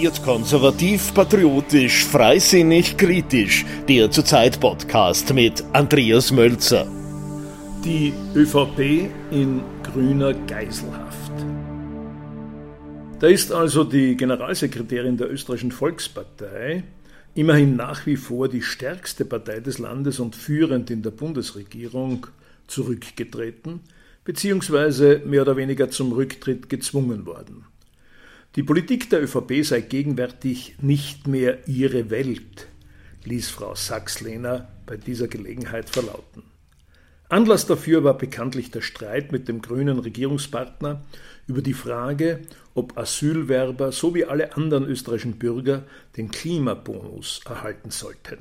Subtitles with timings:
[0.00, 3.66] Dezidiert konservativ, patriotisch, freisinnig, kritisch.
[3.86, 6.86] Der zurzeit Podcast mit Andreas Mölzer.
[7.84, 11.32] Die ÖVP in grüner Geiselhaft.
[13.18, 16.82] Da ist also die Generalsekretärin der österreichischen Volkspartei,
[17.34, 22.26] immerhin nach wie vor die stärkste Partei des Landes und führend in der Bundesregierung,
[22.68, 23.80] zurückgetreten,
[24.24, 27.66] beziehungsweise mehr oder weniger zum Rücktritt gezwungen worden.
[28.56, 32.66] Die Politik der ÖVP sei gegenwärtig nicht mehr ihre Welt,
[33.24, 36.42] ließ Frau Sachs-Lehner bei dieser Gelegenheit verlauten.
[37.28, 41.04] Anlass dafür war bekanntlich der Streit mit dem grünen Regierungspartner
[41.46, 42.40] über die Frage,
[42.74, 45.84] ob Asylwerber so wie alle anderen österreichischen Bürger
[46.16, 48.38] den Klimabonus erhalten sollten.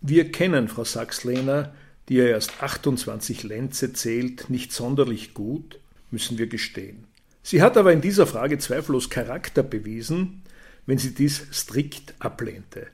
[0.00, 1.72] Wir kennen Frau Sachs-Lehner,
[2.08, 5.78] die ja erst 28 Lenze zählt, nicht sonderlich gut,
[6.10, 7.06] müssen wir gestehen.
[7.42, 10.42] Sie hat aber in dieser Frage zweifellos Charakter bewiesen,
[10.86, 12.86] wenn sie dies strikt ablehnte.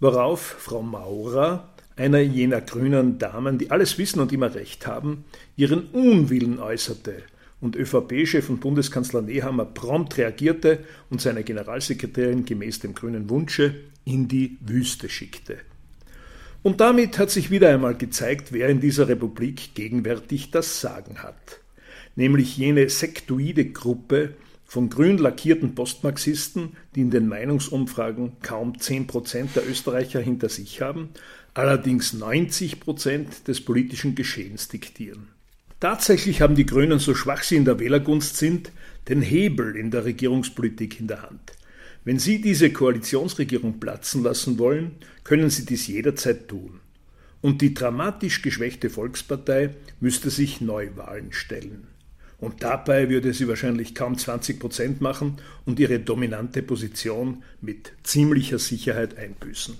[0.00, 5.24] Worauf Frau Maurer, einer jener grünen Damen, die alles wissen und immer recht haben,
[5.56, 7.22] ihren Unwillen äußerte
[7.60, 14.28] und ÖVP-Chef und Bundeskanzler Nehammer prompt reagierte und seine Generalsekretärin gemäß dem grünen Wunsche in
[14.28, 15.58] die Wüste schickte.
[16.62, 21.60] Und damit hat sich wieder einmal gezeigt, wer in dieser Republik gegenwärtig das Sagen hat
[22.18, 29.54] nämlich jene sektoide Gruppe von grün lackierten Postmarxisten, die in den Meinungsumfragen kaum 10 Prozent
[29.54, 31.10] der Österreicher hinter sich haben,
[31.54, 35.28] allerdings 90 Prozent des politischen Geschehens diktieren.
[35.78, 38.72] Tatsächlich haben die Grünen, so schwach sie in der Wählergunst sind,
[39.08, 41.52] den Hebel in der Regierungspolitik in der Hand.
[42.04, 46.80] Wenn sie diese Koalitionsregierung platzen lassen wollen, können sie dies jederzeit tun.
[47.42, 51.86] Und die dramatisch geschwächte Volkspartei müsste sich Neuwahlen stellen.
[52.40, 58.58] Und dabei würde sie wahrscheinlich kaum 20 Prozent machen und ihre dominante Position mit ziemlicher
[58.58, 59.76] Sicherheit einbüßen.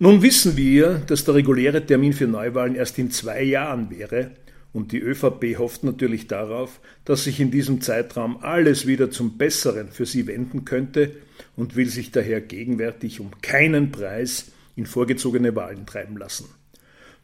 [0.00, 4.32] Nun wissen wir, dass der reguläre Termin für Neuwahlen erst in zwei Jahren wäre,
[4.72, 9.92] und die ÖVP hofft natürlich darauf, dass sich in diesem Zeitraum alles wieder zum Besseren
[9.92, 11.12] für sie wenden könnte
[11.54, 16.46] und will sich daher gegenwärtig um keinen Preis in vorgezogene Wahlen treiben lassen.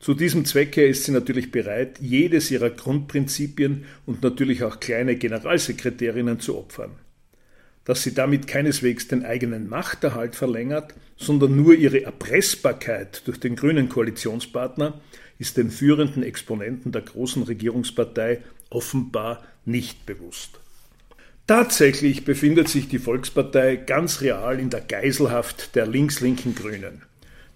[0.00, 6.40] Zu diesem Zwecke ist sie natürlich bereit, jedes ihrer Grundprinzipien und natürlich auch kleine Generalsekretärinnen
[6.40, 6.92] zu opfern.
[7.84, 13.90] Dass sie damit keineswegs den eigenen Machterhalt verlängert, sondern nur ihre Erpressbarkeit durch den grünen
[13.90, 14.98] Koalitionspartner,
[15.38, 18.40] ist den führenden Exponenten der großen Regierungspartei
[18.70, 20.60] offenbar nicht bewusst.
[21.46, 27.02] Tatsächlich befindet sich die Volkspartei ganz real in der Geiselhaft der links-linken Grünen.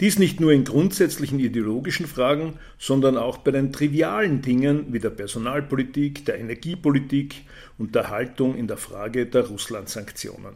[0.00, 5.10] Dies nicht nur in grundsätzlichen ideologischen Fragen, sondern auch bei den trivialen Dingen wie der
[5.10, 7.42] Personalpolitik, der Energiepolitik
[7.76, 10.54] und der Haltung in der Frage der Russland-Sanktionen.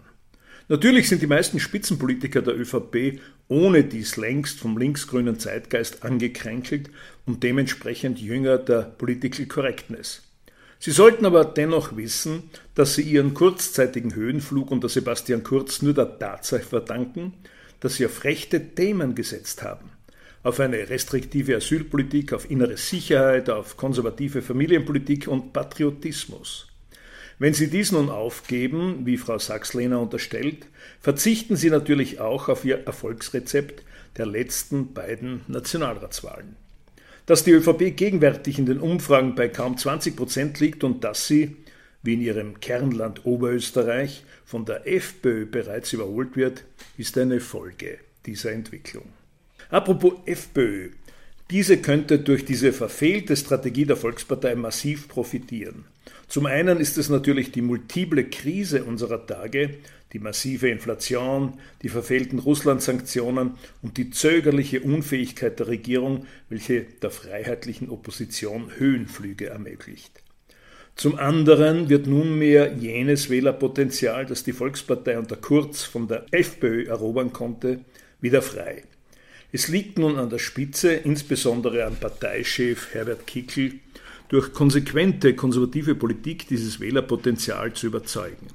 [0.69, 6.89] Natürlich sind die meisten Spitzenpolitiker der ÖVP ohne dies längst vom linksgrünen Zeitgeist angekränkelt
[7.27, 10.23] und dementsprechend jünger der Political Correctness.
[10.79, 12.45] Sie sollten aber dennoch wissen,
[12.75, 17.35] dass sie ihren kurzzeitigen Höhenflug unter Sebastian Kurz nur der Tatsache verdanken,
[17.85, 19.91] dass sie auf rechte Themen gesetzt haben.
[20.43, 26.67] Auf eine restriktive Asylpolitik, auf innere Sicherheit, auf konservative Familienpolitik und Patriotismus.
[27.39, 30.65] Wenn Sie dies nun aufgeben, wie Frau Sachs-Lehner unterstellt,
[30.99, 33.83] verzichten Sie natürlich auch auf Ihr Erfolgsrezept
[34.17, 36.57] der letzten beiden Nationalratswahlen.
[37.27, 41.57] Dass die ÖVP gegenwärtig in den Umfragen bei kaum 20 Prozent liegt und dass sie,
[42.05, 46.65] wie in ihrem Kernland Oberösterreich, von der FPÖ bereits überholt wird,
[46.97, 49.07] ist eine Folge dieser Entwicklung.
[49.71, 50.91] Apropos FPÖ.
[51.51, 55.85] Diese könnte durch diese verfehlte Strategie der Volkspartei massiv profitieren.
[56.29, 59.79] Zum einen ist es natürlich die multiple Krise unserer Tage,
[60.13, 67.91] die massive Inflation, die verfehlten Russland-Sanktionen und die zögerliche Unfähigkeit der Regierung, welche der freiheitlichen
[67.91, 70.24] Opposition Höhenflüge ermöglicht.
[70.97, 77.33] Zum anderen wird nunmehr jenes Wählerpotenzial, das die Volkspartei unter Kurz von der FPÖ erobern
[77.33, 77.81] konnte,
[78.21, 78.85] wieder frei.
[79.51, 83.75] Es liegt nun an der Spitze, insbesondere an Parteichef Herbert Kickl,
[84.29, 88.49] durch konsequente konservative Politik dieses Wählerpotenzial zu überzeugen.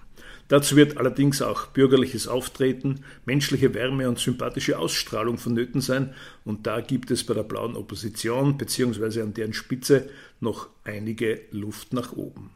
[0.50, 6.14] Dazu wird allerdings auch bürgerliches Auftreten, menschliche Wärme und sympathische Ausstrahlung vonnöten sein,
[6.44, 9.22] und da gibt es bei der blauen Opposition bzw.
[9.22, 10.10] an deren Spitze
[10.40, 12.50] noch einige Luft nach oben.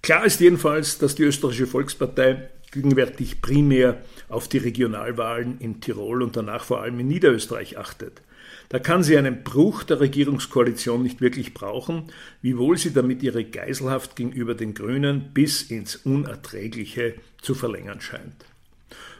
[0.00, 6.36] Klar ist jedenfalls, dass die österreichische Volkspartei gegenwärtig primär auf die Regionalwahlen in Tirol und
[6.36, 8.22] danach vor allem in Niederösterreich achtet.
[8.68, 12.04] Da kann sie einen Bruch der Regierungskoalition nicht wirklich brauchen,
[12.42, 18.44] wiewohl sie damit ihre Geiselhaft gegenüber den Grünen bis ins Unerträgliche zu verlängern scheint.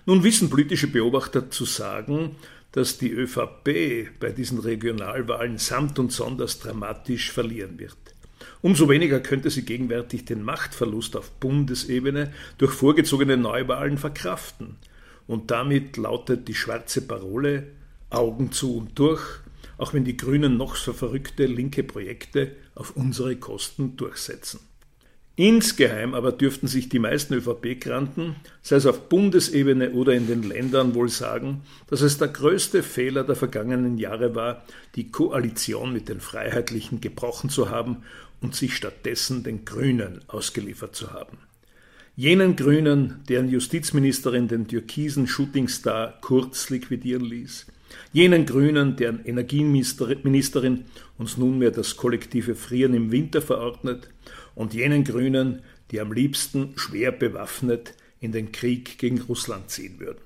[0.04, 2.36] Nun wissen politische Beobachter zu sagen,
[2.72, 7.96] dass die ÖVP bei diesen Regionalwahlen samt und sonders dramatisch verlieren wird.
[8.60, 14.76] Umso weniger könnte sie gegenwärtig den Machtverlust auf Bundesebene durch vorgezogene Neuwahlen verkraften.
[15.26, 17.68] Und damit lautet die schwarze Parole
[18.10, 19.22] Augen zu und durch,
[19.76, 24.60] auch wenn die Grünen noch so verrückte linke Projekte auf unsere Kosten durchsetzen.
[25.36, 30.96] Insgeheim aber dürften sich die meisten ÖVP-Granten, sei es auf Bundesebene oder in den Ländern,
[30.96, 34.64] wohl sagen, dass es der größte Fehler der vergangenen Jahre war,
[34.96, 38.02] die Koalition mit den Freiheitlichen gebrochen zu haben
[38.40, 41.38] und sich stattdessen den Grünen ausgeliefert zu haben.
[42.16, 47.66] Jenen Grünen, deren Justizministerin den türkisen Shootingstar Kurz liquidieren ließ,
[48.12, 50.84] jenen Grünen, deren Energieministerin
[51.18, 54.08] uns nunmehr das kollektive Frieren im Winter verordnet,
[54.54, 60.20] und jenen Grünen, die am liebsten schwer bewaffnet in den Krieg gegen Russland ziehen würden.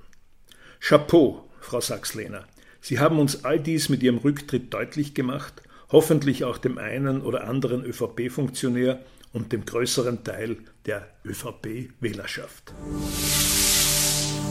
[0.81, 2.47] Chapeau, Frau Sachs-Lehner.
[2.81, 7.47] Sie haben uns all dies mit Ihrem Rücktritt deutlich gemacht, hoffentlich auch dem einen oder
[7.47, 10.57] anderen ÖVP-Funktionär und dem größeren Teil
[10.87, 12.73] der ÖVP-Wählerschaft.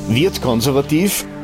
[0.08, 1.26] Wird konservativ,